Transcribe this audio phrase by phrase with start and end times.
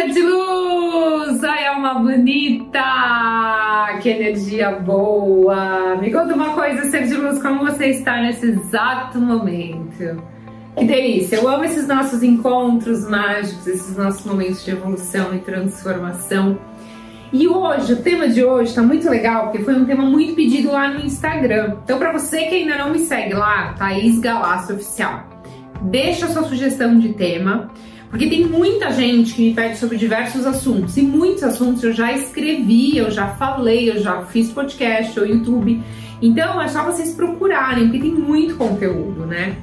[0.00, 1.44] ser de luz!
[1.44, 2.80] Ai, é uma bonita!
[4.00, 5.96] Que energia boa!
[5.96, 10.22] Me conta uma coisa, ser de luz, como você está nesse exato momento?
[10.76, 11.36] Que delícia!
[11.36, 16.58] Eu amo esses nossos encontros mágicos, esses nossos momentos de evolução e transformação.
[17.32, 20.72] E hoje, o tema de hoje está muito legal, porque foi um tema muito pedido
[20.72, 21.76] lá no Instagram.
[21.84, 25.28] Então, para você que ainda não me segue lá, Thaís Galácio Oficial,
[25.82, 27.70] deixa sua sugestão de tema.
[28.10, 30.96] Porque tem muita gente que me pede sobre diversos assuntos.
[30.96, 35.80] E muitos assuntos eu já escrevi, eu já falei, eu já fiz podcast ou YouTube.
[36.20, 39.56] Então é só vocês procurarem, porque tem muito conteúdo, né?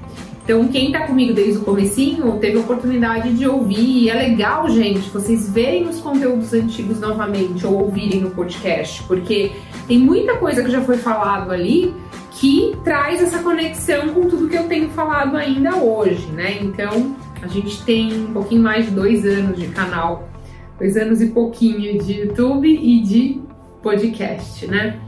[0.47, 4.03] Então, quem tá comigo desde o comecinho teve a oportunidade de ouvir.
[4.03, 9.51] E é legal, gente, vocês verem os conteúdos antigos novamente ou ouvirem no podcast, porque
[9.89, 11.93] tem muita coisa que já foi falado ali
[12.31, 16.59] que traz essa conexão com tudo que eu tenho falado ainda hoje, né?
[16.61, 20.27] Então, a gente tem um pouquinho mais de dois anos de canal,
[20.77, 23.41] dois anos e pouquinho de YouTube e de
[23.81, 24.99] podcast, né?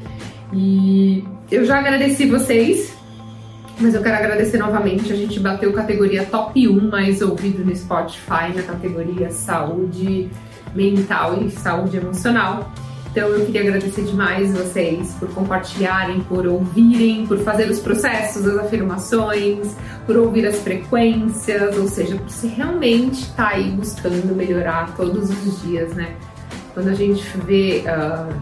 [0.53, 2.95] E eu já agradeci vocês,
[3.79, 5.11] mas eu quero agradecer novamente.
[5.11, 10.29] A gente bateu categoria top 1 mais ouvido no Spotify, na categoria saúde
[10.75, 12.71] mental e saúde emocional.
[13.11, 18.57] Então eu queria agradecer demais vocês por compartilharem, por ouvirem, por fazer os processos, as
[18.57, 24.95] afirmações, por ouvir as frequências, ou seja, por se realmente estar tá aí buscando melhorar
[24.95, 26.15] todos os dias, né?
[26.73, 28.33] Quando a gente vê uh,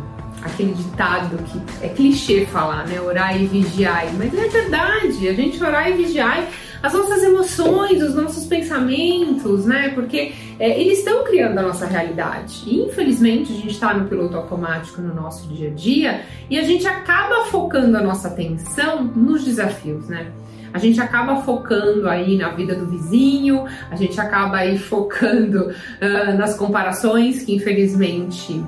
[0.44, 3.00] aquele ditado que é clichê falar, né?
[3.00, 6.46] Orar e vigiar, mas é verdade, a gente orar e vigiar
[6.81, 9.89] as nossas emoções, os nossos pensamentos, né?
[9.89, 12.64] Porque é, eles estão criando a nossa realidade.
[12.66, 16.64] E infelizmente a gente está no piloto automático no nosso dia a dia e a
[16.64, 20.31] gente acaba focando a nossa atenção nos desafios, né?
[20.73, 26.38] A gente acaba focando aí na vida do vizinho, a gente acaba aí focando uh,
[26.38, 28.64] nas comparações que infelizmente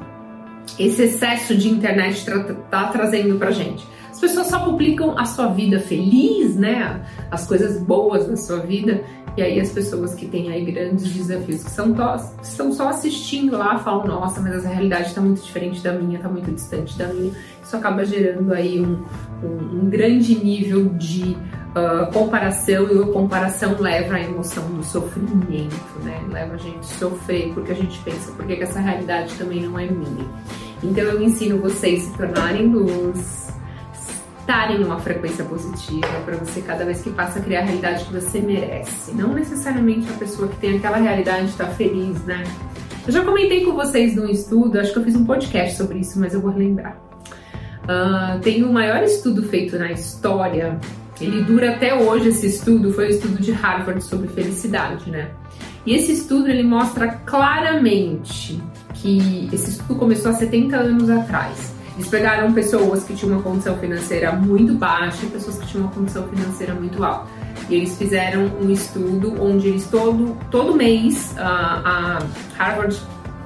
[0.78, 3.86] esse excesso de internet está tá trazendo pra gente.
[4.20, 7.02] As pessoas só publicam a sua vida feliz, né?
[7.32, 9.02] As coisas boas da sua vida.
[9.38, 11.96] E aí as pessoas que têm aí grandes desafios, que são
[12.44, 16.28] estão só assistindo lá, falam, nossa, mas a realidade está muito diferente da minha, está
[16.28, 17.32] muito distante da minha.
[17.64, 19.06] Isso acaba gerando aí um,
[19.42, 21.38] um, um grande nível de
[21.70, 26.22] uh, comparação e a comparação leva à emoção do sofrimento, né?
[26.30, 29.86] Leva a gente a sofrer porque a gente pensa, porque essa realidade também não é
[29.86, 30.28] minha.
[30.84, 33.50] Então eu ensino vocês se tornarem luz,
[34.50, 38.12] estarem numa frequência positiva para você cada vez que passa a criar a realidade que
[38.12, 39.14] você merece.
[39.14, 42.44] Não necessariamente a pessoa que tem aquela realidade está feliz, né?
[43.06, 46.20] Eu já comentei com vocês num estudo, acho que eu fiz um podcast sobre isso,
[46.20, 46.98] mas eu vou relembrar.
[47.84, 50.80] Uh, tem o maior estudo feito na história,
[51.22, 55.30] ele dura até hoje esse estudo, foi o estudo de Harvard sobre felicidade, né?
[55.86, 58.60] E esse estudo ele mostra claramente
[58.96, 63.78] que esse estudo começou há 70 anos atrás eles pegaram pessoas que tinham uma condição
[63.78, 67.28] financeira muito baixa e pessoas que tinham uma condição financeira muito alta.
[67.70, 72.98] E eles fizeram um estudo onde eles todo, todo mês a, a Harvard,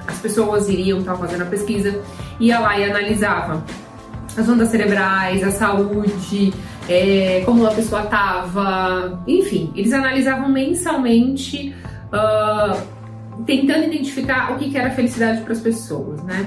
[0.06, 2.00] as pessoas iriam, estavam fazendo a pesquisa,
[2.38, 3.64] ia lá e analisava
[4.36, 6.54] as ondas cerebrais, a saúde,
[6.88, 11.74] é, como a pessoa estava, enfim, eles analisavam mensalmente,
[12.12, 12.80] uh,
[13.44, 16.46] tentando identificar o que, que era felicidade para as pessoas, né?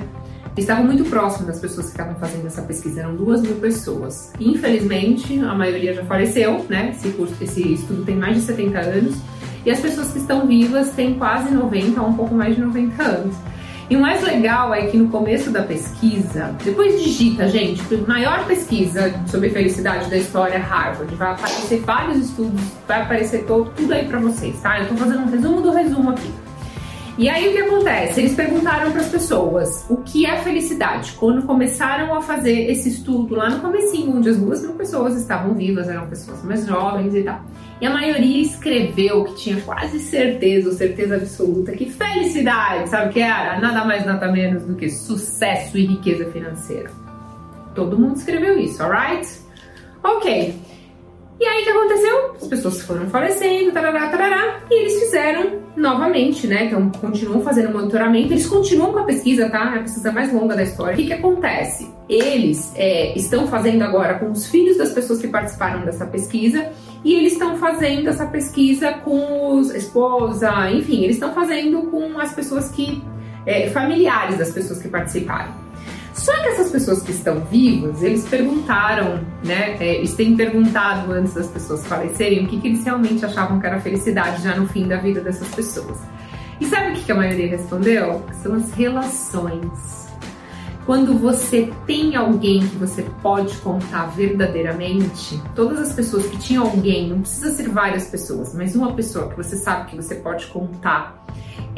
[0.62, 4.32] Estavam muito próximos das pessoas que estavam fazendo essa pesquisa, eram duas mil pessoas.
[4.40, 6.94] Infelizmente, a maioria já faleceu, né?
[6.96, 9.16] Esse, curso, esse estudo tem mais de 70 anos,
[9.66, 13.04] e as pessoas que estão vivas têm quase 90, ou um pouco mais de 90
[13.04, 13.36] anos.
[13.90, 19.14] E o mais legal é que no começo da pesquisa, depois digita, gente, maior pesquisa
[19.28, 24.20] sobre felicidade da história Harvard, vai aparecer vários estudos, vai aparecer todo, tudo aí para
[24.20, 24.80] vocês, tá?
[24.80, 26.47] Eu tô fazendo um resumo do resumo aqui.
[27.18, 28.20] E aí o que acontece?
[28.20, 31.14] Eles perguntaram para as pessoas o que é felicidade.
[31.14, 35.56] Quando começaram a fazer esse estudo lá no comecinho, onde as duas mil pessoas estavam
[35.56, 37.42] vivas, eram pessoas mais jovens e tal.
[37.82, 43.14] E a maioria escreveu que tinha quase certeza, ou certeza absoluta, que felicidade, sabe o
[43.14, 43.60] que era?
[43.60, 46.92] Nada mais, nada menos do que sucesso e riqueza financeira.
[47.74, 49.28] Todo mundo escreveu isso, alright?
[50.04, 50.56] Ok.
[51.40, 52.36] E aí o que aconteceu?
[52.42, 56.66] As pessoas foram falecendo, tarará, tarará, e eles fizeram novamente, né?
[56.66, 59.74] Então continuam fazendo monitoramento, eles continuam com a pesquisa, tá?
[59.76, 60.94] É a pesquisa mais longa da história.
[60.94, 61.92] O que, que acontece?
[62.10, 66.72] Eles é, estão fazendo agora com os filhos das pessoas que participaram dessa pesquisa
[67.04, 72.34] e eles estão fazendo essa pesquisa com os esposa, enfim, eles estão fazendo com as
[72.34, 73.04] pessoas que.
[73.46, 75.67] É, familiares das pessoas que participaram.
[76.18, 79.78] Só que essas pessoas que estão vivas, eles perguntaram, né?
[79.80, 83.68] É, eles têm perguntado antes das pessoas falecerem o que, que eles realmente achavam que
[83.68, 86.00] era felicidade já no fim da vida dessas pessoas.
[86.60, 88.26] E sabe o que a maioria respondeu?
[88.42, 90.08] São as relações.
[90.88, 97.10] Quando você tem alguém que você pode contar verdadeiramente, todas as pessoas que tinham alguém,
[97.10, 101.24] não precisa ser várias pessoas, mas uma pessoa que você sabe que você pode contar,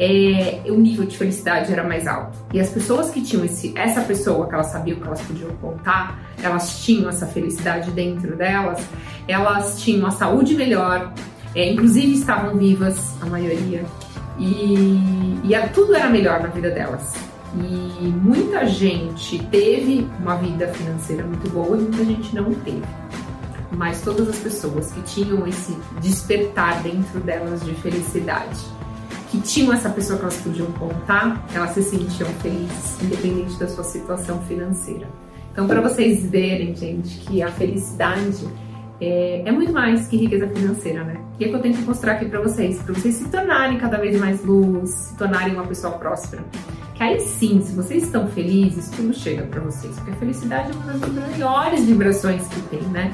[0.00, 2.38] é, o nível de felicidade era mais alto.
[2.54, 6.18] E as pessoas que tinham esse, essa pessoa que elas sabiam que elas podiam contar,
[6.42, 8.82] elas tinham essa felicidade dentro delas,
[9.28, 11.12] elas tinham a saúde melhor,
[11.54, 13.84] é, inclusive estavam vivas, a maioria,
[14.38, 17.12] e, e tudo era melhor na vida delas.
[17.54, 22.82] E muita gente teve uma vida financeira muito boa e muita gente não teve.
[23.72, 28.79] Mas todas as pessoas que tinham esse despertar dentro delas de felicidade,
[29.30, 33.84] que tinham essa pessoa que elas podiam contar, elas se sentiam felizes, independente da sua
[33.84, 35.06] situação financeira.
[35.52, 38.48] Então, para vocês verem, gente, que a felicidade
[39.00, 41.20] é, é, muito mais que riqueza financeira, né?
[41.38, 44.18] E é que eu tento mostrar aqui para vocês, para vocês se tornarem cada vez
[44.18, 46.44] mais luz, se tornarem uma pessoa próspera.
[46.94, 50.74] Que aí sim, se vocês estão felizes, tudo chega para vocês, porque a felicidade é
[50.74, 53.12] uma das melhores vibrações que tem, né?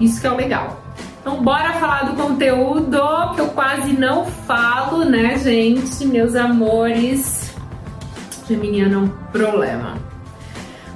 [0.00, 0.82] Isso que é o legal.
[1.28, 2.98] Então, bora falar do conteúdo
[3.34, 6.06] que eu quase não falo, né, gente?
[6.06, 7.54] Meus amores.
[8.48, 9.98] Geminiano problema.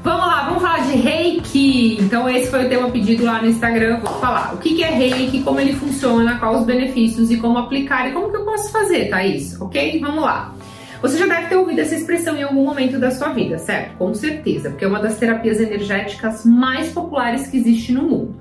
[0.02, 1.98] Vamos lá, vamos falar de reiki.
[2.00, 4.00] Então, esse foi o tema pedido lá no Instagram.
[4.00, 8.08] Vou falar o que é reiki, como ele funciona, quais os benefícios e como aplicar
[8.08, 9.60] e como que eu posso fazer, Thaís?
[9.60, 10.00] Ok?
[10.00, 10.54] Vamos lá.
[11.02, 13.98] Você já deve ter ouvido essa expressão em algum momento da sua vida, certo?
[13.98, 18.36] Com certeza, porque é uma das terapias energéticas mais populares que existe no mundo.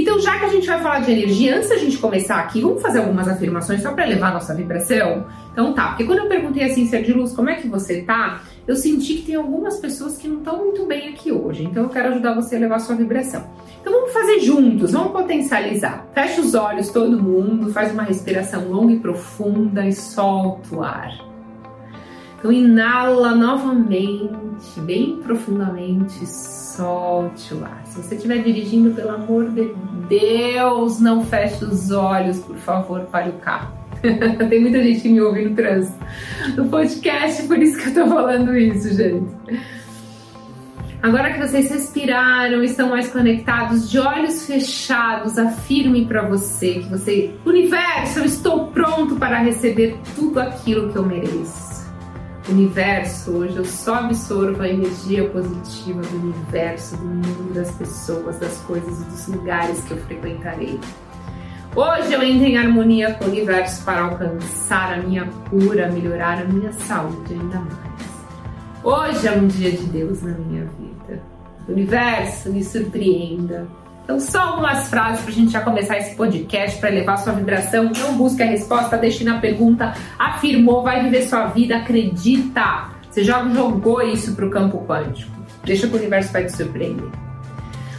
[0.00, 2.80] Então, já que a gente vai falar de energia, antes da gente começar aqui, vamos
[2.80, 5.26] fazer algumas afirmações só para elevar nossa vibração?
[5.52, 8.40] Então tá, porque quando eu perguntei assim, ser de luz, como é que você tá?
[8.66, 11.64] Eu senti que tem algumas pessoas que não estão muito bem aqui hoje.
[11.64, 13.44] Então eu quero ajudar você a elevar sua vibração.
[13.80, 16.06] Então vamos fazer juntos, vamos potencializar.
[16.14, 21.12] Fecha os olhos todo mundo, faz uma respiração longa e profunda e solta o ar.
[22.38, 26.24] Então inala novamente, bem profundamente,
[26.76, 27.82] solte o ar.
[27.84, 29.72] Se você estiver dirigindo, pelo amor de
[30.08, 33.72] Deus, não feche os olhos, por favor, pare o carro.
[34.48, 35.98] Tem muita gente que me ouve no trânsito,
[36.56, 39.30] no podcast, por isso que eu tô falando isso, gente.
[41.02, 47.30] Agora que vocês respiraram, estão mais conectados, de olhos fechados, afirme para você que você,
[47.44, 51.69] universo, eu estou pronto para receber tudo aquilo que eu mereço
[52.48, 58.56] universo, hoje eu só absorvo a energia positiva do universo, do mundo, das pessoas, das
[58.62, 60.80] coisas e dos lugares que eu frequentarei.
[61.76, 66.44] Hoje eu entro em harmonia com o universo para alcançar a minha cura, melhorar a
[66.44, 68.00] minha saúde ainda mais.
[68.82, 71.22] Hoje é um dia de Deus na minha vida.
[71.68, 73.68] Universo me surpreenda,
[74.04, 77.92] então, só algumas frases para a gente já começar esse podcast para elevar sua vibração.
[77.96, 79.94] Não busque a resposta, deixe na pergunta.
[80.18, 82.88] Afirmou, vai viver sua vida, acredita.
[83.08, 85.30] Você já jogou isso para o campo quântico.
[85.64, 87.08] Deixa que o universo vai te surpreender.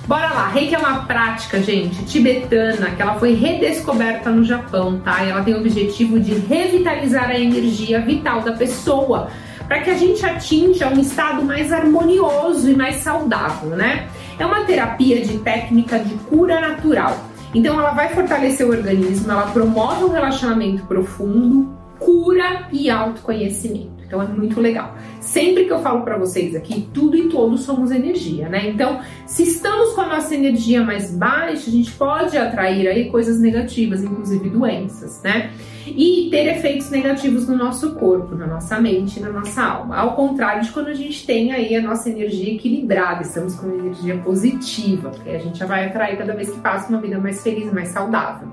[0.08, 5.24] Bora lá, Reiki é uma prática, gente, tibetana, que ela foi redescoberta no Japão, tá?
[5.24, 9.30] E ela tem o objetivo de revitalizar a energia vital da pessoa,
[9.68, 14.10] para que a gente atinja um estado mais harmonioso e mais saudável, né?
[14.42, 17.16] É uma terapia de técnica de cura natural.
[17.54, 24.01] Então ela vai fortalecer o organismo, ela promove um relacionamento profundo, cura e autoconhecimento.
[24.12, 24.94] Então é muito legal.
[25.22, 28.68] Sempre que eu falo para vocês aqui, tudo e todos somos energia, né?
[28.68, 33.40] Então, se estamos com a nossa energia mais baixa, a gente pode atrair aí coisas
[33.40, 35.52] negativas, inclusive doenças, né?
[35.88, 39.96] E ter efeitos negativos no nosso corpo, na nossa mente, na nossa alma.
[39.96, 44.18] Ao contrário de quando a gente tem aí a nossa energia equilibrada, estamos com energia
[44.18, 47.72] positiva, porque a gente já vai atrair cada vez que passa uma vida mais feliz,
[47.72, 48.50] mais saudável.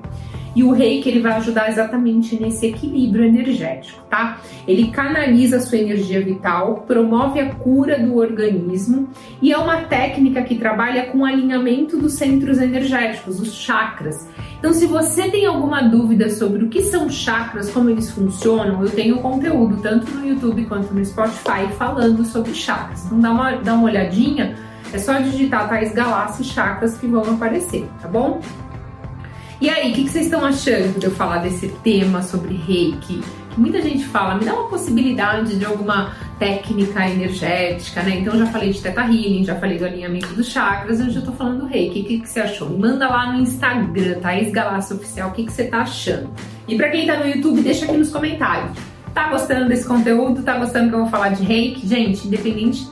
[0.59, 4.39] E o reiki ele vai ajudar exatamente nesse equilíbrio energético, tá?
[4.67, 9.09] Ele canaliza a sua energia vital, promove a cura do organismo
[9.41, 14.29] e é uma técnica que trabalha com alinhamento dos centros energéticos, os chakras.
[14.59, 18.91] Então, se você tem alguma dúvida sobre o que são chakras, como eles funcionam, eu
[18.91, 23.07] tenho conteúdo tanto no YouTube quanto no Spotify falando sobre chakras.
[23.07, 24.57] Então, dá uma, dá uma olhadinha,
[24.93, 28.41] é só digitar Thais Galassi Chakras que vão aparecer, tá bom?
[29.61, 33.21] E aí, o que, que, vocês estão achando de eu falar desse tema sobre reiki?
[33.51, 38.21] Que muita gente fala, me dá uma possibilidade de alguma técnica energética, né?
[38.21, 41.33] Então, já falei de Teta Healing, já falei do alinhamento dos chakras, hoje eu tô
[41.33, 42.03] falando do reiki.
[42.03, 42.71] O que, que você achou?
[42.71, 46.31] Manda lá no Instagram, Thaís Galácio Oficial, o que, que você tá achando?
[46.69, 48.79] E para quem tá no YouTube, deixa aqui nos comentários.
[49.13, 50.45] Tá gostando desse conteúdo?
[50.45, 51.85] Tá gostando que eu vou falar de reiki?
[51.85, 52.87] Gente, independente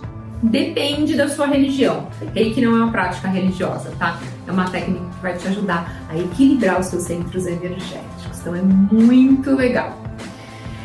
[0.47, 2.09] depende da sua religião.
[2.35, 4.21] Reiki não é uma prática religiosa, tá?
[4.47, 8.41] É uma técnica que vai te ajudar a equilibrar os seus centros energéticos.
[8.41, 9.99] Então é muito legal.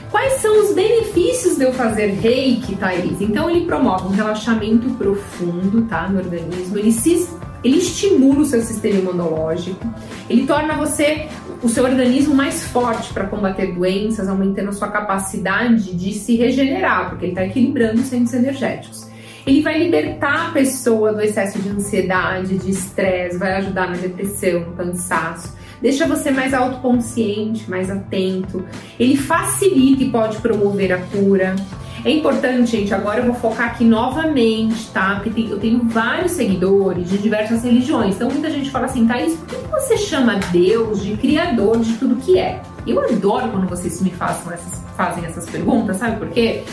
[0.10, 3.22] Quais são os benefícios de eu fazer reiki, Thaís?
[3.22, 6.77] Então ele promove um relaxamento profundo, tá, no organismo.
[6.77, 7.30] Ele se
[7.63, 9.88] ele estimula o seu sistema imunológico,
[10.30, 11.30] ele torna você
[11.62, 17.10] o seu organismo mais forte para combater doenças, aumentando a sua capacidade de se regenerar,
[17.10, 19.11] porque ele está equilibrando os centros energéticos.
[19.45, 24.62] Ele vai libertar a pessoa do excesso de ansiedade, de estresse, vai ajudar na depressão,
[24.62, 28.63] no cansaço, deixa você mais autoconsciente, mais atento.
[29.00, 31.55] Ele facilita e pode promover a cura.
[32.03, 35.15] É importante, gente, agora eu vou focar aqui novamente, tá?
[35.15, 38.15] Porque tem, eu tenho vários seguidores de diversas religiões.
[38.15, 42.15] Então muita gente fala assim, Thaís, por que você chama Deus de criador de tudo
[42.15, 42.62] que é?
[42.88, 46.63] Eu adoro quando vocês me façam essas, fazem essas perguntas, sabe por quê?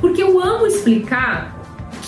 [0.00, 1.57] Porque eu amo explicar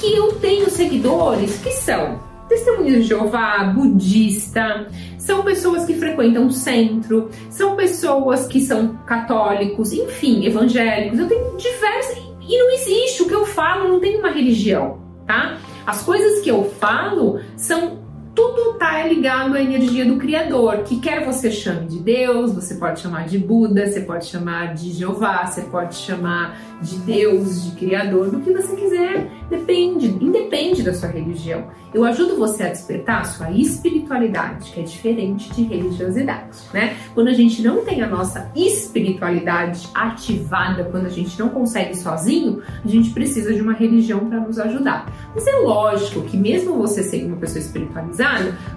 [0.00, 4.88] que eu tenho seguidores que são testemunhas de Jeová, budista,
[5.18, 11.18] são pessoas que frequentam o centro, são pessoas que são católicos, enfim, evangélicos.
[11.18, 15.58] Eu tenho diversas e não existe o que eu falo, não tem uma religião, tá?
[15.86, 17.99] As coisas que eu falo são
[18.34, 23.00] tudo tá ligado à energia do Criador, que quer você chame de Deus, você pode
[23.00, 28.30] chamar de Buda, você pode chamar de Jeová, você pode chamar de Deus, de Criador,
[28.30, 31.68] do que você quiser, depende, independe da sua religião.
[31.92, 36.96] Eu ajudo você a despertar a sua espiritualidade, que é diferente de religiosidade, né?
[37.14, 42.62] Quando a gente não tem a nossa espiritualidade ativada, quando a gente não consegue sozinho,
[42.84, 45.12] a gente precisa de uma religião para nos ajudar.
[45.34, 48.19] Mas é lógico que mesmo você sendo uma pessoa espiritualizada,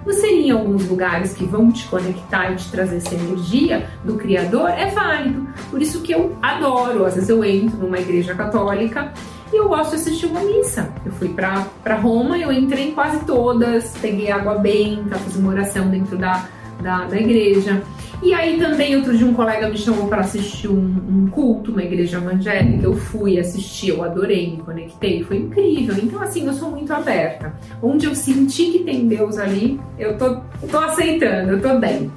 [0.04, 4.14] você ir em alguns lugares que vão te conectar e te trazer essa energia do
[4.14, 5.46] Criador é válido.
[5.70, 9.12] Por isso que eu adoro, às vezes eu entro numa igreja católica
[9.52, 10.92] e eu gosto de assistir uma missa.
[11.04, 15.88] Eu fui para Roma, eu entrei em quase todas, peguei água benta, fiz uma oração
[15.88, 16.48] dentro da,
[16.84, 17.82] da, da igreja.
[18.22, 21.82] E aí também outro dia um colega me chamou para assistir um, um, culto, uma
[21.82, 22.84] igreja evangélica.
[22.84, 25.96] Eu fui assistir, eu adorei, me conectei, foi incrível.
[26.00, 27.54] Então assim, eu sou muito aberta.
[27.82, 30.36] Onde eu senti que tem Deus ali, eu tô,
[30.70, 32.12] tô aceitando, eu tô dentro.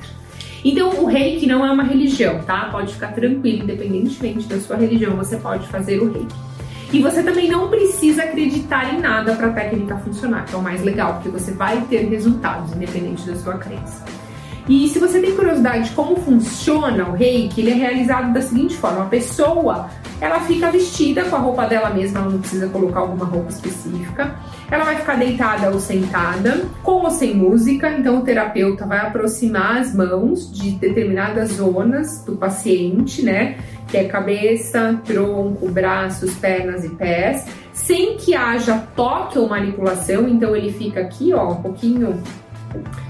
[0.66, 2.68] Então, o reiki não é uma religião, tá?
[2.72, 6.36] Pode ficar tranquilo, independentemente da sua religião, você pode fazer o reiki.
[6.92, 10.62] E você também não precisa acreditar em nada para a técnica funcionar, que é o
[10.62, 14.04] mais legal, porque você vai ter resultados, independente da sua crença.
[14.68, 18.76] E se você tem curiosidade de como funciona o reiki, ele é realizado da seguinte
[18.76, 23.02] forma: a pessoa ela fica vestida com a roupa dela mesma, ela não precisa colocar
[23.02, 24.36] alguma roupa específica.
[24.70, 27.90] Ela vai ficar deitada ou sentada, com ou sem música.
[27.92, 33.58] Então o terapeuta vai aproximar as mãos de determinadas zonas do paciente, né?
[33.88, 40.28] Que é cabeça, tronco, braços, pernas e pés, sem que haja toque ou manipulação.
[40.28, 42.22] Então ele fica aqui, ó, um pouquinho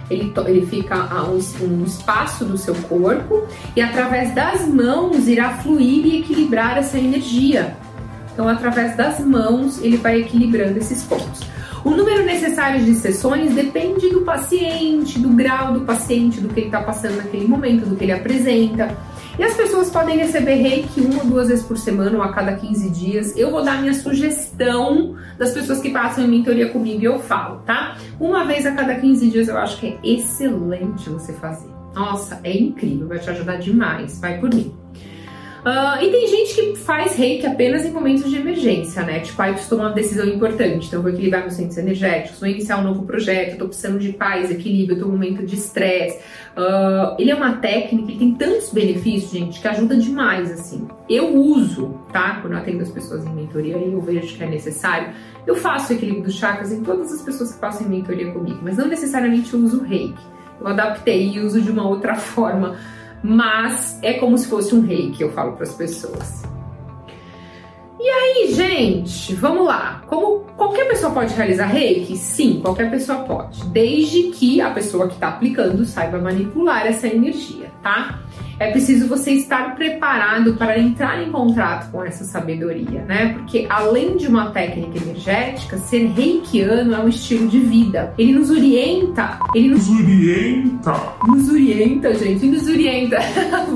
[0.09, 3.45] ele, ele fica a um, um, espaço do seu corpo
[3.75, 7.75] e através das mãos irá fluir e equilibrar essa energia.
[8.33, 11.41] Então, através das mãos, ele vai equilibrando esses pontos.
[11.83, 16.67] O número necessário de sessões depende do paciente, do grau do paciente, do que ele
[16.67, 18.95] está passando naquele momento, do que ele apresenta.
[19.39, 22.55] E as pessoas podem receber reiki uma ou duas vezes por semana ou a cada
[22.55, 23.37] 15 dias.
[23.37, 27.59] Eu vou dar minha sugestão das pessoas que passam em mentoria comigo e eu falo,
[27.59, 27.97] tá?
[28.19, 31.69] Uma vez a cada 15 dias eu acho que é excelente você fazer.
[31.93, 34.19] Nossa, é incrível, vai te ajudar demais.
[34.19, 34.73] Vai por mim.
[35.67, 39.19] Uh, e tem gente que faz reiki apenas em momentos de emergência, né?
[39.19, 42.83] Tipo, aí estou uma decisão importante, então vou equilibrar meus centros energéticos, vou iniciar um
[42.83, 46.19] novo projeto, estou precisando de paz, equilíbrio, estou num momento de estresse.
[46.55, 50.87] Uh, ele é uma técnica, ele tem tantos benefícios, gente, que ajuda demais, assim.
[51.09, 52.39] Eu uso, tá?
[52.39, 55.09] Quando eu atendo as pessoas em mentoria e eu vejo que é necessário,
[55.45, 58.59] eu faço o equilíbrio dos chakras em todas as pessoas que passam em mentoria comigo,
[58.61, 60.15] mas não necessariamente eu uso reiki.
[60.61, 62.77] Eu adaptei e uso de uma outra forma
[63.23, 66.43] mas é como se fosse um rei que eu falo para as pessoas.
[68.07, 70.01] E aí, gente, vamos lá.
[70.07, 72.15] Como qualquer pessoa pode realizar reiki?
[72.15, 77.69] Sim, qualquer pessoa pode, desde que a pessoa que está aplicando saiba manipular essa energia,
[77.83, 78.21] tá?
[78.59, 83.33] é preciso você estar preparado para entrar em contato com essa sabedoria, né?
[83.33, 88.13] Porque além de uma técnica energética, ser reikiano é um estilo de vida.
[88.17, 90.93] Ele nos orienta, ele nos orienta,
[91.27, 93.17] nos orienta, gente, nos orienta.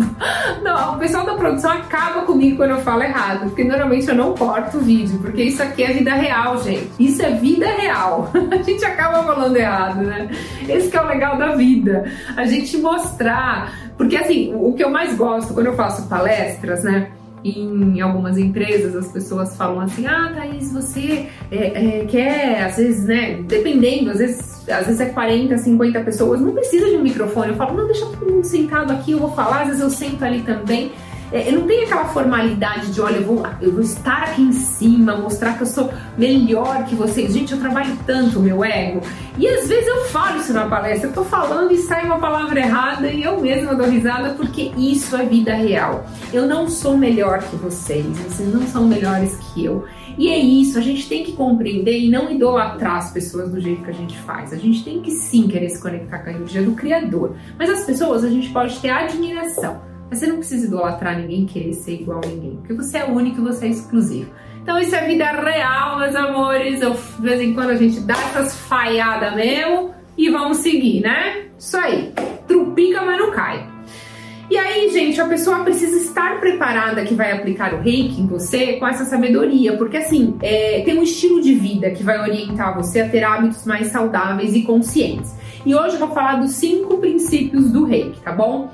[0.64, 4.21] não, o pessoal da produção acaba comigo quando eu falo errado, porque normalmente eu não
[4.34, 6.90] corto o vídeo, porque isso aqui é vida real, gente.
[7.00, 8.32] Isso é vida real.
[8.52, 10.30] A gente acaba falando errado, né?
[10.68, 12.06] Esse é o legal da vida.
[12.38, 17.12] A gente mostrar porque assim, o que eu mais gosto quando eu faço palestras, né?
[17.44, 23.06] Em algumas empresas as pessoas falam assim: Ah, Thaís, você é, é, quer, às vezes,
[23.06, 23.44] né?
[23.44, 27.50] Dependendo, às vezes, às vezes é 40, 50 pessoas, não precisa de um microfone.
[27.50, 29.62] Eu falo: Não, deixa todo mundo sentado aqui, eu vou falar.
[29.62, 30.92] Às vezes eu sento ali também.
[31.32, 35.16] É, não tem aquela formalidade de, olha, eu vou, eu vou estar aqui em cima,
[35.16, 37.34] mostrar que eu sou melhor que vocês.
[37.34, 39.02] Gente, eu trabalho tanto o meu ego.
[39.38, 42.60] E às vezes eu falo isso na palestra, eu tô falando e sai uma palavra
[42.60, 46.06] errada e eu mesma dou risada porque isso é vida real.
[46.34, 49.86] Eu não sou melhor que vocês, vocês não são melhores que eu.
[50.18, 53.84] E é isso, a gente tem que compreender e não idolatrar as pessoas do jeito
[53.84, 54.52] que a gente faz.
[54.52, 57.36] A gente tem que sim querer se conectar com a energia do Criador.
[57.58, 59.91] Mas as pessoas a gente pode ter admiração.
[60.12, 63.42] Mas você não precisa idolatrar ninguém, querer ser igual a ninguém, porque você é único
[63.42, 64.30] você é exclusivo.
[64.62, 66.82] Então isso é vida real, meus amores.
[66.82, 71.46] Eu, de vez em quando a gente dá essas falhadas mesmo e vamos seguir, né?
[71.58, 72.12] Isso aí.
[72.46, 73.66] Trupica, mas não cai.
[74.50, 78.74] E aí, gente, a pessoa precisa estar preparada que vai aplicar o reiki em você
[78.74, 83.00] com essa sabedoria, porque assim, é, tem um estilo de vida que vai orientar você
[83.00, 85.34] a ter hábitos mais saudáveis e conscientes.
[85.66, 88.70] E hoje eu vou falar dos cinco princípios do reiki, tá bom?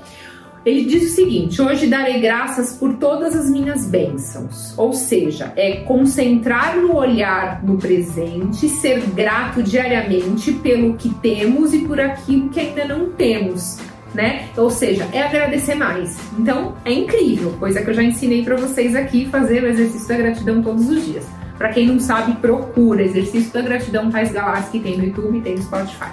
[0.64, 4.76] Ele diz o seguinte: hoje darei graças por todas as minhas bênçãos.
[4.76, 11.80] Ou seja, é concentrar no olhar no presente, ser grato diariamente pelo que temos e
[11.80, 13.78] por aquilo que ainda não temos.
[14.14, 14.48] Né?
[14.56, 16.16] Ou seja, é agradecer mais.
[16.38, 20.16] Então, é incrível, coisa que eu já ensinei para vocês aqui fazer o exercício da
[20.16, 21.24] gratidão todos os dias.
[21.58, 25.40] Para quem não sabe, procura exercício da gratidão Tais Galáxia que tem no YouTube e
[25.42, 26.10] tem no Spotify.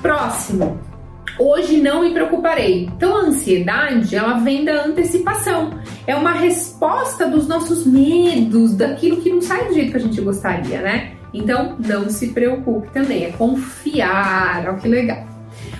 [0.00, 0.78] Próximo,
[1.38, 2.84] Hoje não me preocuparei.
[2.84, 5.78] Então a ansiedade, ela vem da antecipação.
[6.06, 10.20] É uma resposta dos nossos medos, daquilo que não sai do jeito que a gente
[10.20, 11.12] gostaria, né?
[11.32, 14.64] Então não se preocupe também, é confiar.
[14.66, 15.26] Olha que legal.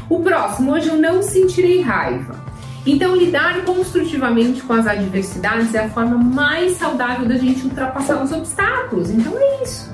[0.09, 2.53] O próximo, hoje eu não sentirei raiva.
[2.85, 8.33] Então, lidar construtivamente com as adversidades é a forma mais saudável da gente ultrapassar os
[8.33, 9.09] obstáculos.
[9.09, 9.89] Então, é isso.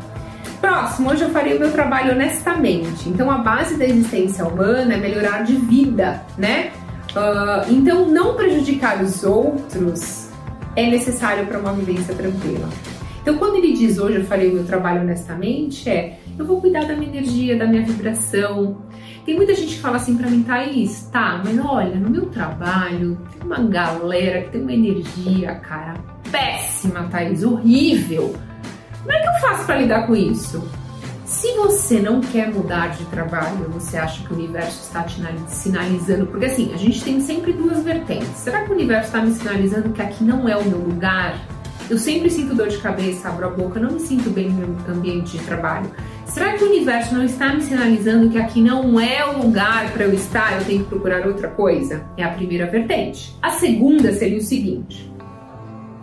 [0.61, 3.09] Próximo, hoje eu farei o meu trabalho honestamente.
[3.09, 6.73] Então, a base da existência humana é melhorar de vida, né?
[7.11, 10.29] Uh, então, não prejudicar os outros
[10.75, 12.69] é necessário para uma vivência tranquila.
[13.23, 16.87] Então, quando ele diz hoje eu farei o meu trabalho honestamente, é eu vou cuidar
[16.87, 18.79] da minha energia, da minha vibração.
[19.27, 23.19] Tem muita gente que fala assim para mim, Thaís, tá, mas olha, no meu trabalho
[23.33, 25.95] tem uma galera que tem uma energia, cara,
[26.31, 28.35] péssima, Thaís, horrível.
[29.09, 30.63] Como é que eu faço para lidar com isso?
[31.25, 36.27] Se você não quer mudar de trabalho, você acha que o universo está te sinalizando,
[36.27, 38.37] porque assim, a gente tem sempre duas vertentes.
[38.37, 41.41] Será que o universo está me sinalizando que aqui não é o meu lugar?
[41.89, 44.95] Eu sempre sinto dor de cabeça, abro a boca, não me sinto bem no meu
[44.95, 45.91] ambiente de trabalho.
[46.27, 50.05] Será que o universo não está me sinalizando que aqui não é o lugar para
[50.05, 52.05] eu estar, eu tenho que procurar outra coisa?
[52.19, 53.35] É a primeira vertente.
[53.41, 55.08] A segunda seria o seguinte: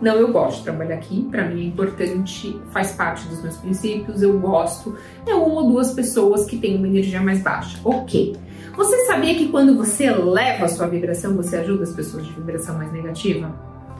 [0.00, 4.22] não, eu gosto de trabalhar aqui, para mim é importante, faz parte dos meus princípios,
[4.22, 4.94] eu gosto.
[5.26, 7.78] É uma ou duas pessoas que têm uma energia mais baixa.
[7.82, 8.36] Ok.
[8.76, 12.76] Você sabia que quando você eleva a sua vibração, você ajuda as pessoas de vibração
[12.76, 13.54] mais negativa?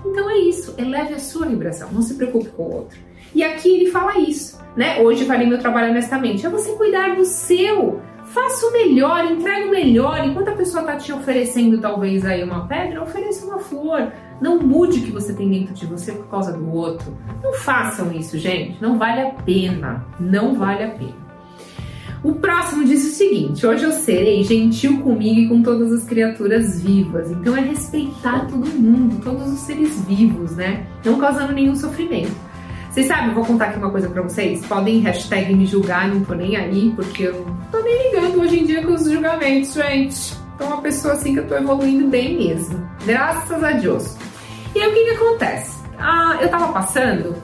[0.04, 2.98] Então é isso, eleve a sua vibração, não se preocupe com o outro.
[3.34, 5.00] E aqui ele fala isso, né?
[5.00, 6.44] Hoje farei meu trabalho honestamente.
[6.44, 8.00] É você cuidar do seu.
[8.24, 10.24] Faça o melhor, entregue o melhor.
[10.24, 14.12] Enquanto a pessoa está te oferecendo talvez aí uma pedra, ofereça uma flor.
[14.40, 17.16] Não mude o que você tem dentro de você por causa do outro.
[17.42, 18.80] Não façam isso, gente.
[18.80, 20.04] Não vale a pena.
[20.20, 21.26] Não vale a pena.
[22.22, 26.82] O próximo diz o seguinte: hoje eu serei gentil comigo e com todas as criaturas
[26.82, 27.30] vivas.
[27.30, 30.86] Então é respeitar todo mundo, todos os seres vivos, né?
[31.04, 32.34] Não causando nenhum sofrimento.
[32.90, 34.64] Vocês sabem, eu vou contar aqui uma coisa pra vocês.
[34.66, 38.64] Podem hashtag me julgar, não tô nem aí, porque eu tô nem ligando hoje em
[38.64, 40.45] dia com os julgamentos, gente.
[40.56, 42.80] Então, uma pessoa assim que eu tô evoluindo bem mesmo.
[43.04, 44.16] Graças a Deus.
[44.74, 45.84] E aí o que, que acontece?
[45.98, 47.36] Ah, eu tava passando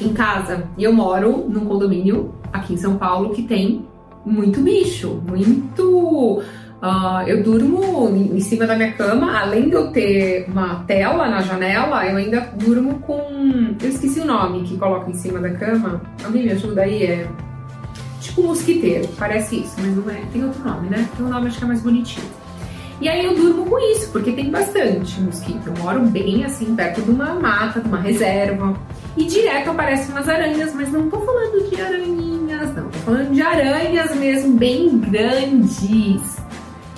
[0.00, 3.84] em casa e eu moro num condomínio aqui em São Paulo que tem
[4.24, 6.42] muito bicho, muito.
[6.80, 11.40] Uh, eu durmo em cima da minha cama, além de eu ter uma tela na
[11.40, 13.76] janela, eu ainda durmo com.
[13.80, 16.00] Eu esqueci o nome que coloca em cima da cama.
[16.24, 17.04] Alguém me ajuda aí?
[17.04, 17.28] É
[18.22, 20.22] tipo mosquiteiro, parece isso, mas não é.
[20.32, 21.08] Tem outro nome, né?
[21.16, 22.26] Tem um nome acho que é mais bonitinho.
[23.00, 25.66] E aí eu durmo com isso, porque tem bastante mosquito.
[25.66, 28.76] Eu moro bem assim, perto de uma mata, de uma reserva.
[29.16, 32.88] E direto aparecem umas aranhas, mas não tô falando de aranhinhas, não.
[32.88, 36.40] Tô falando de aranhas mesmo, bem grandes.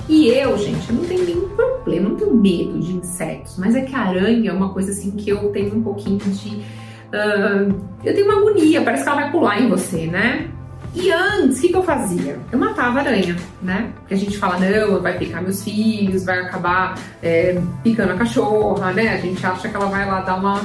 [0.07, 3.81] E eu, gente, eu não tenho nenhum problema, não tenho medo de insetos, mas é
[3.81, 6.57] que aranha é uma coisa assim que eu tenho um pouquinho de.
[7.15, 10.51] Uh, eu tenho uma agonia, parece que ela vai pular em você, né?
[10.95, 12.39] E antes, o que, que, eu fazia?
[12.53, 13.91] Eu matava aranha, né?
[13.97, 18.93] Porque a gente fala, não, vai picar meus filhos, vai acabar é, picando a cachorra,
[18.93, 19.15] né?
[19.15, 20.61] A gente acha que ela vai lá dar uma.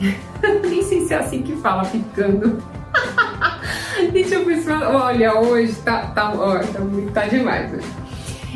[0.62, 2.62] Nem sei se é assim que fala, picando.
[4.12, 6.80] Deixa eu olha, hoje tá, tá, ó, tá,
[7.12, 7.72] tá demais.
[7.72, 8.03] Hoje.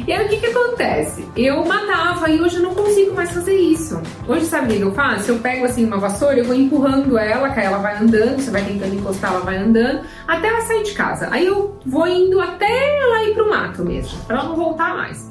[0.06, 1.24] E aí o que que acontece?
[1.36, 4.00] Eu matava e hoje eu não consigo mais fazer isso.
[4.26, 5.30] Hoje sabe o que eu faço?
[5.30, 8.62] Eu pego assim uma vassoura, eu vou empurrando ela, que ela vai andando, você vai
[8.62, 11.28] tentando encostar, ela vai andando, até ela sair de casa.
[11.30, 15.28] Aí eu vou indo até ela ir pro mato mesmo, pra ela não voltar mais.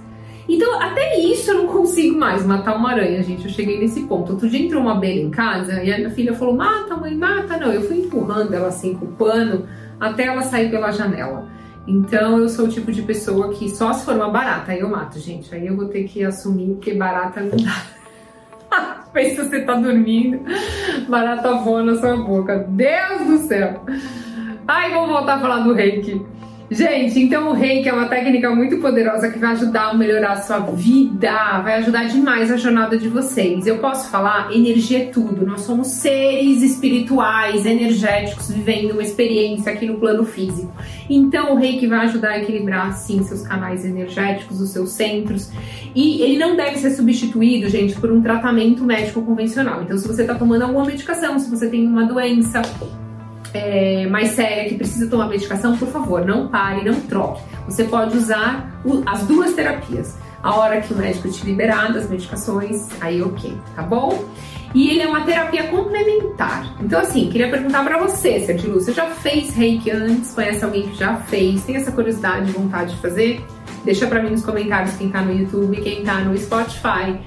[0.49, 3.45] Então, até isso eu não consigo mais matar uma aranha, gente.
[3.45, 4.31] Eu cheguei nesse ponto.
[4.31, 7.57] Outro dia entrou uma abelha em casa e a minha filha falou: Mata, mãe, mata.
[7.57, 9.67] Não, eu fui empurrando ela assim com o pano
[9.99, 11.49] até ela sair pela janela.
[11.87, 14.89] Então, eu sou o tipo de pessoa que só se for uma barata, aí eu
[14.89, 15.55] mato, gente.
[15.55, 19.05] Aí eu vou ter que assumir que barata não dá.
[19.13, 20.41] Pensa você tá dormindo,
[21.07, 22.65] barata voa na sua boca.
[22.69, 23.83] Deus do céu!
[24.67, 26.21] Ai, vamos voltar a falar do reiki.
[26.69, 30.41] Gente, então o reiki é uma técnica muito poderosa que vai ajudar a melhorar a
[30.41, 33.65] sua vida, vai ajudar demais a jornada de vocês.
[33.65, 35.45] Eu posso falar, energia é tudo.
[35.45, 40.69] Nós somos seres espirituais, energéticos, vivendo uma experiência aqui no plano físico.
[41.09, 45.49] Então o reiki vai ajudar a equilibrar, sim, seus canais energéticos, os seus centros.
[45.95, 49.83] E ele não deve ser substituído, gente, por um tratamento médico convencional.
[49.83, 52.61] Então, se você está tomando alguma medicação, se você tem uma doença,
[53.57, 57.41] é, mais séria que precisa tomar medicação, por favor, não pare, não troque.
[57.65, 60.15] Você pode usar as duas terapias.
[60.41, 64.23] A hora que o médico te liberar das medicações, aí ok, tá bom?
[64.73, 66.75] E ele é uma terapia complementar.
[66.79, 70.33] Então, assim, queria perguntar para você, Sergio, você já fez reiki antes?
[70.33, 71.63] Conhece alguém que já fez?
[71.63, 73.43] Tem essa curiosidade, vontade de fazer?
[73.83, 77.17] Deixa para mim nos comentários quem tá no YouTube, quem tá no Spotify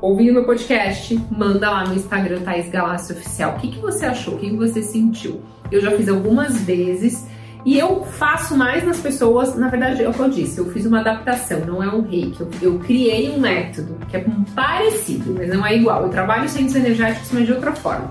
[0.00, 3.56] ouvindo meu podcast, manda lá no Instagram Thaís Galácio Oficial.
[3.56, 4.34] O que, que você achou?
[4.34, 5.40] O que, que você sentiu?
[5.70, 7.26] Eu já fiz algumas vezes
[7.64, 10.86] e eu faço mais nas pessoas, na verdade, é o que eu disse, eu fiz
[10.86, 12.40] uma adaptação, não é um reiki.
[12.40, 16.04] Eu, eu criei um método que é parecido, mas não é igual.
[16.04, 18.10] Eu trabalho centros energéticos, mas de outra forma.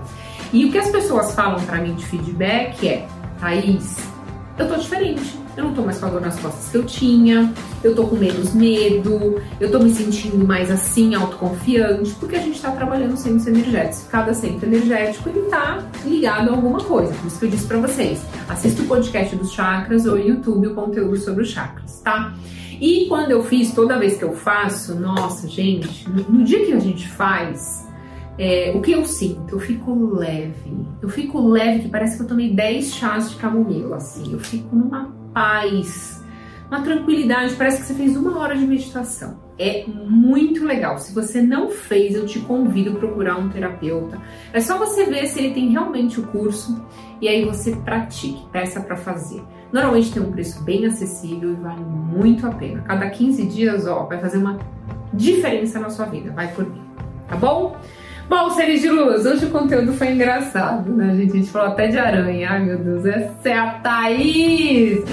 [0.52, 3.08] E o que as pessoas falam para mim de feedback é,
[3.40, 3.98] Thaís,
[4.58, 7.52] eu tô diferente eu não tô mais com a dor nas costas que eu tinha,
[7.84, 12.62] eu tô com menos medo, eu tô me sentindo mais assim, autoconfiante, porque a gente
[12.62, 14.06] tá trabalhando centros energéticos.
[14.10, 17.12] Cada centro energético ele tá ligado a alguma coisa.
[17.16, 20.76] Por isso que eu disse para vocês: assista o podcast dos chakras ou YouTube o
[20.76, 22.34] conteúdo sobre os chakras, tá?
[22.80, 26.74] E quando eu fiz, toda vez que eu faço, nossa, gente, no, no dia que
[26.74, 27.87] a gente faz,
[28.38, 29.56] é, o que eu sinto?
[29.56, 30.88] Eu fico leve.
[31.02, 34.32] Eu fico leve que parece que eu tomei 10 chás de camomila, assim.
[34.32, 36.24] Eu fico numa paz,
[36.70, 37.56] uma tranquilidade.
[37.56, 39.40] Parece que você fez uma hora de meditação.
[39.58, 41.00] É muito legal.
[41.00, 44.22] Se você não fez, eu te convido a procurar um terapeuta.
[44.54, 46.86] É só você ver se ele tem realmente o curso
[47.20, 49.44] e aí você pratique, peça para fazer.
[49.74, 52.84] Normalmente tem um preço bem acessível e vale muito a pena.
[52.84, 54.60] Cada 15 dias, ó, vai fazer uma
[55.12, 56.32] diferença na sua vida.
[56.32, 56.84] Vai por mim,
[57.28, 57.76] tá bom?
[58.30, 61.32] Bom, seres de luz, hoje o conteúdo foi engraçado, né, gente?
[61.32, 62.50] A gente falou até de aranha.
[62.52, 65.06] Ai, meu Deus, essa é a Thaís!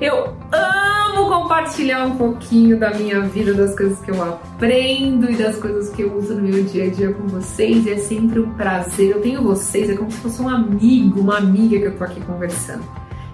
[0.00, 5.56] Eu amo compartilhar um pouquinho da minha vida, das coisas que eu aprendo e das
[5.56, 7.86] coisas que eu uso no meu dia a dia com vocês.
[7.86, 9.10] É sempre um prazer.
[9.10, 12.22] Eu tenho vocês, é como se fosse um amigo, uma amiga que eu tô aqui
[12.22, 12.84] conversando.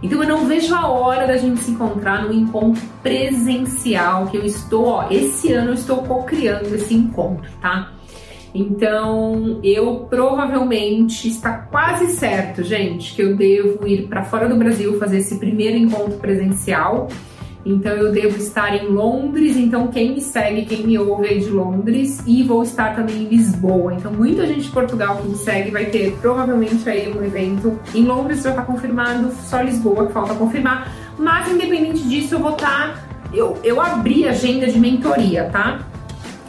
[0.02, 4.44] Então eu não vejo a hora da gente se encontrar no encontro presencial que eu
[4.44, 7.92] estou, ó, esse ano eu estou co-criando esse encontro, tá?
[8.55, 14.99] Então, eu provavelmente está quase certo, gente, que eu devo ir para fora do Brasil
[14.99, 17.09] fazer esse primeiro encontro presencial.
[17.65, 19.57] Então, eu devo estar em Londres.
[19.57, 23.29] Então, quem me segue, quem me ouve é de Londres, e vou estar também em
[23.29, 23.95] Lisboa.
[23.95, 28.05] Então, muita gente de Portugal que me segue vai ter provavelmente aí um evento em
[28.05, 30.93] Londres, já está confirmado, só Lisboa que falta confirmar.
[31.17, 32.95] Mas, independente disso, eu vou estar.
[32.95, 35.87] Tá, eu, eu abri agenda de mentoria, tá?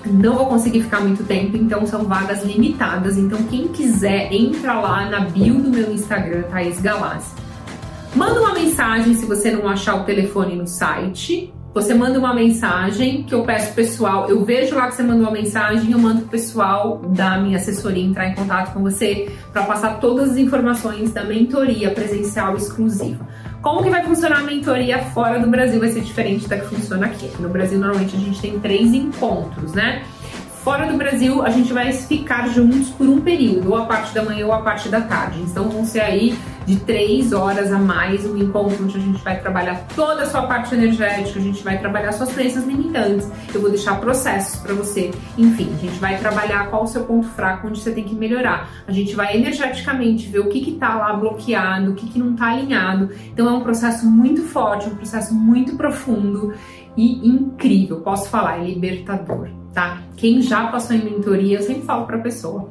[0.06, 3.18] Não vou conseguir ficar muito tempo, então são vagas limitadas.
[3.18, 7.34] Então, quem quiser, entra lá na bio do meu Instagram, Thaís Galassi.
[8.16, 11.52] Manda uma mensagem se você não achar o telefone no site.
[11.74, 14.30] Você manda uma mensagem que eu peço pessoal.
[14.30, 18.04] Eu vejo lá que você mandou uma mensagem, eu mando o pessoal da minha assessoria
[18.04, 23.28] entrar em contato com você para passar todas as informações da mentoria presencial exclusiva.
[23.64, 25.80] Como que vai funcionar a mentoria fora do Brasil?
[25.80, 27.32] Vai ser diferente da que funciona aqui.
[27.40, 30.04] No Brasil, normalmente, a gente tem três encontros, né?
[30.62, 34.22] Fora do Brasil, a gente vai ficar juntos por um período, ou a parte da
[34.22, 35.40] manhã ou a parte da tarde.
[35.40, 39.40] Então vão ser aí de três horas a mais um encontro onde a gente vai
[39.40, 43.30] trabalhar toda a sua parte energética, a gente vai trabalhar suas crenças limitantes.
[43.54, 45.12] Eu vou deixar processos para você.
[45.38, 48.70] Enfim, a gente vai trabalhar qual o seu ponto fraco, onde você tem que melhorar.
[48.88, 52.36] A gente vai energeticamente ver o que que tá lá bloqueado, o que que não
[52.36, 53.10] tá alinhado.
[53.28, 56.54] Então é um processo muito forte, um processo muito profundo
[56.96, 58.02] e incrível.
[58.02, 60.04] Posso falar, é libertador tá?
[60.16, 62.70] Quem já passou em mentoria, eu sempre falo para pessoa,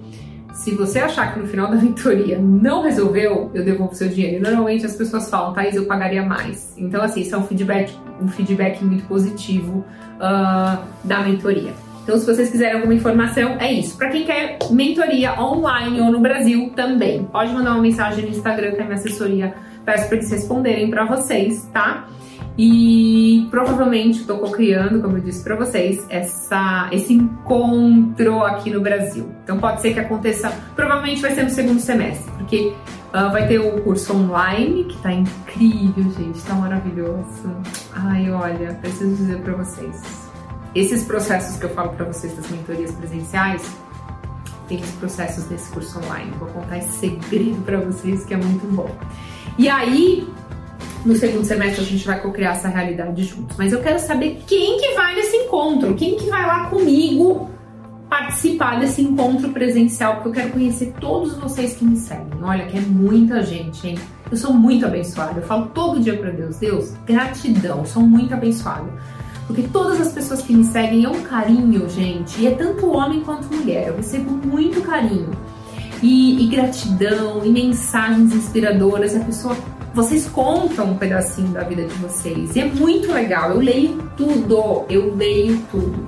[0.52, 4.42] Se você achar que no final da mentoria não resolveu, eu devolvo seu dinheiro.
[4.42, 6.74] Normalmente as pessoas falam, Thaís, eu pagaria mais.
[6.76, 9.84] Então, assim, isso é um feedback, um feedback muito positivo
[10.16, 11.72] uh, da mentoria.
[12.02, 13.96] Então, se vocês quiserem alguma informação, é isso.
[13.96, 18.72] Para quem quer mentoria online ou no Brasil também, pode mandar uma mensagem no Instagram
[18.72, 22.08] que a minha assessoria peço para eles responderem para vocês, tá?
[22.56, 29.30] E provavelmente estou co-criando, como eu disse para vocês, essa, esse encontro aqui no Brasil.
[29.42, 32.74] Então pode ser que aconteça, provavelmente vai ser no segundo semestre, porque
[33.08, 37.56] uh, vai ter o curso online, que tá incrível, gente, tá maravilhoso.
[37.94, 40.30] Ai, olha, preciso dizer para vocês.
[40.74, 43.62] Esses processos que eu falo para vocês das mentorias presenciais,
[44.68, 46.32] tem os processos desse curso online.
[46.38, 48.90] Vou contar esse segredo para vocês que é muito bom.
[49.58, 50.26] E aí,
[51.04, 53.56] no segundo semestre a gente vai co-criar essa realidade juntos.
[53.56, 57.50] Mas eu quero saber quem que vai nesse encontro, quem que vai lá comigo
[58.08, 62.42] participar desse encontro presencial, porque eu quero conhecer todos vocês que me seguem.
[62.42, 63.98] Olha, que é muita gente, hein?
[64.30, 65.40] Eu sou muito abençoada.
[65.40, 68.86] Eu falo todo dia para Deus, Deus, gratidão, sou muito abençoada.
[69.46, 73.22] Porque todas as pessoas que me seguem é um carinho, gente, e é tanto homem
[73.22, 73.88] quanto mulher.
[73.88, 75.30] Eu recebo muito carinho.
[76.02, 79.16] E, e gratidão, e mensagens inspiradoras.
[79.16, 79.56] A pessoa
[79.94, 82.54] vocês contam um pedacinho da vida de vocês.
[82.56, 83.50] E é muito legal.
[83.50, 86.06] Eu leio tudo, eu leio tudo.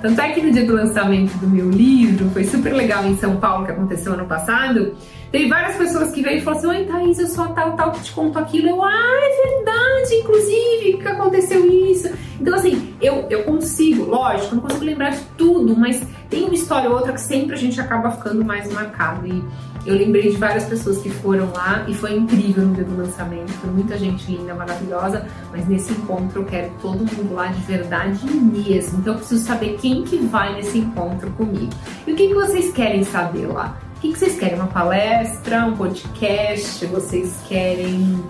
[0.00, 3.36] Tanto é que no dia do lançamento do meu livro, foi super legal em São
[3.36, 4.94] Paulo, que aconteceu ano passado,
[5.32, 7.90] Teve várias pessoas que veio e falaram assim: Oi, Thaís, eu sou a tal, tal
[7.92, 8.68] que te conto aquilo.
[8.68, 12.10] Eu, ah, é verdade, inclusive, que aconteceu isso.
[12.42, 16.90] Então, assim, eu, eu consigo, lógico, não consigo lembrar de tudo, mas tem uma história
[16.90, 19.26] ou outra que sempre a gente acaba ficando mais marcado.
[19.26, 19.44] E
[19.86, 23.52] eu lembrei de várias pessoas que foram lá e foi incrível no dia do lançamento.
[23.52, 28.26] Foi muita gente linda, maravilhosa, mas nesse encontro eu quero todo mundo lá de verdade
[28.26, 28.98] mesmo.
[28.98, 31.72] Então eu preciso saber quem que vai nesse encontro comigo.
[32.06, 33.78] E o que, que vocês querem saber lá?
[34.02, 34.56] que, que vocês querem?
[34.56, 36.84] Uma palestra, um podcast?
[36.86, 38.20] Vocês querem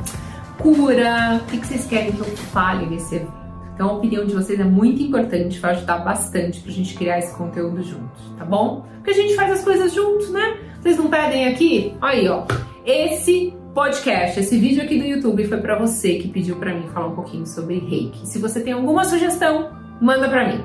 [0.59, 1.41] cura?
[1.43, 3.42] O que, que vocês querem que eu fale nesse evento?
[3.75, 7.35] Então a opinião de vocês é muito importante, vai ajudar bastante pra gente criar esse
[7.37, 8.87] conteúdo juntos, tá bom?
[8.97, 10.59] Porque a gente faz as coisas juntos, né?
[10.81, 11.95] Vocês não pedem aqui?
[12.01, 12.45] Aí, ó.
[12.85, 17.09] Esse podcast, esse vídeo aqui do YouTube foi para você que pediu para mim falar
[17.09, 18.27] um pouquinho sobre reiki.
[18.27, 20.61] Se você tem alguma sugestão, manda para mim.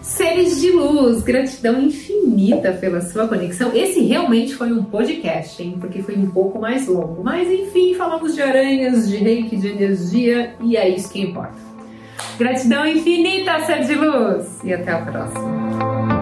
[0.00, 3.70] Seres de luz, gratidão infinita pela sua conexão.
[3.74, 5.76] Esse realmente foi um podcast, hein?
[5.78, 7.22] Porque foi um pouco mais longo.
[7.22, 11.69] Mas enfim, falamos de aranhas, de reiki, de energia e é isso que importa.
[12.38, 14.60] Gratidão infinita, ser de luz!
[14.64, 16.19] E até a próxima.